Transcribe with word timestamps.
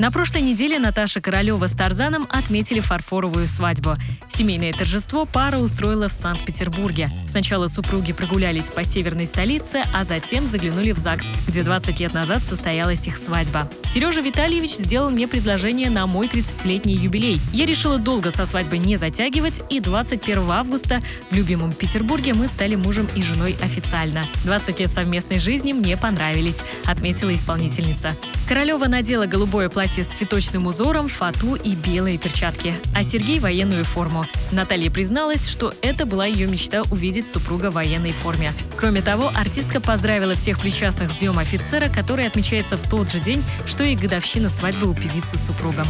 На 0.00 0.10
прошлой 0.10 0.40
неделе 0.40 0.78
Наташа 0.78 1.20
Королева 1.20 1.66
с 1.66 1.72
Тарзаном 1.72 2.26
отметили 2.30 2.80
фарфоровую 2.80 3.46
свадьбу. 3.46 3.98
Семейное 4.30 4.72
торжество 4.72 5.26
пара 5.26 5.58
устроила 5.58 6.08
в 6.08 6.12
Санкт-Петербурге. 6.12 7.10
Сначала 7.26 7.66
супруги 7.66 8.14
прогулялись 8.14 8.70
по 8.70 8.82
северной 8.82 9.26
столице, 9.26 9.82
а 9.94 10.04
затем 10.04 10.46
заглянули 10.46 10.92
в 10.92 10.96
ЗАГС, 10.96 11.26
где 11.46 11.62
20 11.62 12.00
лет 12.00 12.14
назад 12.14 12.42
состоялась 12.42 13.06
их 13.06 13.18
свадьба. 13.18 13.70
Сережа 13.84 14.22
Витальевич 14.22 14.70
сделал 14.70 15.10
мне 15.10 15.28
предложение 15.28 15.90
на 15.90 16.06
мой 16.06 16.28
30-летний 16.28 16.94
юбилей. 16.94 17.38
Я 17.52 17.66
решила 17.66 17.98
долго 17.98 18.30
со 18.30 18.46
свадьбой 18.46 18.78
не 18.78 18.96
затягивать, 18.96 19.60
и 19.68 19.80
21 19.80 20.50
августа 20.50 21.02
в 21.30 21.34
любимом 21.34 21.74
Петербурге 21.74 22.32
мы 22.32 22.48
стали 22.48 22.74
мужем 22.74 23.06
и 23.14 23.20
женой 23.20 23.54
официально. 23.60 24.24
20 24.44 24.80
лет 24.80 24.90
совместной 24.90 25.40
жизни 25.40 25.74
мне 25.74 25.98
понравились, 25.98 26.64
отметила 26.86 27.34
исполнительница. 27.34 28.16
Королева 28.48 28.86
надела 28.86 29.26
голубое 29.26 29.68
платье 29.90 30.04
с 30.04 30.18
цветочным 30.18 30.68
узором, 30.68 31.08
фату 31.08 31.56
и 31.56 31.74
белые 31.74 32.16
перчатки, 32.16 32.74
а 32.94 33.02
Сергей– 33.02 33.38
военную 33.40 33.84
форму. 33.84 34.24
Наталья 34.52 34.88
призналась, 34.88 35.48
что 35.48 35.74
это 35.82 36.06
была 36.06 36.26
ее 36.26 36.46
мечта 36.46 36.82
увидеть 36.92 37.26
супруга 37.26 37.70
в 37.70 37.74
военной 37.74 38.12
форме. 38.12 38.52
Кроме 38.76 39.02
того, 39.02 39.32
артистка 39.34 39.80
поздравила 39.80 40.34
всех 40.34 40.60
причастных 40.60 41.10
с 41.10 41.16
Днем 41.16 41.38
офицера, 41.38 41.88
который 41.88 42.26
отмечается 42.26 42.76
в 42.76 42.88
тот 42.88 43.10
же 43.10 43.18
день, 43.18 43.42
что 43.66 43.82
и 43.82 43.96
годовщина 43.96 44.48
свадьбы 44.48 44.88
у 44.88 44.94
певицы 44.94 45.36
с 45.36 45.46
супругом. 45.46 45.86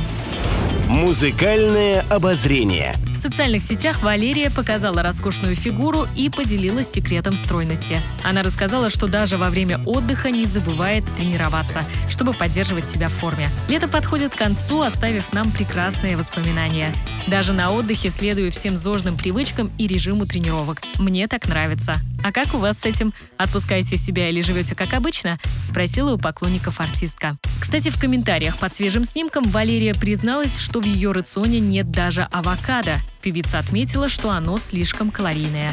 Музыкальное 0.91 2.05
обозрение. 2.11 2.97
В 3.13 3.15
социальных 3.15 3.63
сетях 3.63 4.03
Валерия 4.03 4.51
показала 4.51 5.05
роскошную 5.05 5.55
фигуру 5.55 6.09
и 6.17 6.29
поделилась 6.29 6.91
секретом 6.91 7.35
стройности. 7.35 8.03
Она 8.25 8.43
рассказала, 8.43 8.91
что 8.91 9.07
даже 9.07 9.37
во 9.37 9.51
время 9.51 9.81
отдыха 9.87 10.33
не 10.33 10.47
забывает 10.47 11.05
тренироваться, 11.17 11.85
чтобы 12.09 12.33
поддерживать 12.33 12.87
себя 12.87 13.09
в 13.09 13.13
форме. 13.13 13.47
Лето 13.69 13.87
подходит 13.87 14.35
к 14.35 14.39
концу, 14.39 14.83
оставив 14.83 15.33
нам 15.33 15.53
прекрасные 15.53 16.17
воспоминания. 16.17 16.93
Даже 17.29 17.53
на 17.53 17.71
отдыхе 17.71 18.11
следую 18.11 18.51
всем 18.51 18.77
зожным 18.77 19.17
привычкам 19.17 19.71
и 19.79 19.87
режиму 19.87 20.27
тренировок. 20.27 20.83
Мне 20.99 21.29
так 21.29 21.47
нравится. 21.47 21.95
А 22.23 22.33
как 22.33 22.55
у 22.55 22.59
вас 22.59 22.81
с 22.81 22.85
этим? 22.85 23.13
Отпускаете 23.37 23.97
себя 23.97 24.29
или 24.29 24.41
живете 24.41 24.75
как 24.75 24.95
обычно? 24.95 25.39
Спросила 25.65 26.13
у 26.13 26.19
поклонников 26.19 26.81
артистка. 26.81 27.37
Кстати, 27.61 27.89
в 27.89 27.99
комментариях 27.99 28.59
под 28.59 28.75
свежим 28.75 29.05
снимком 29.05 29.45
Валерия 29.45 29.95
призналась, 29.95 30.61
что 30.61 30.81
в 30.81 30.85
ее 30.85 31.13
рационе 31.13 31.61
нет 31.61 31.91
даже 31.91 32.23
авокадо. 32.31 32.97
Певица 33.23 33.59
отметила, 33.59 34.09
что 34.09 34.31
оно 34.31 34.59
слишком 34.59 35.11
калорийное. 35.11 35.73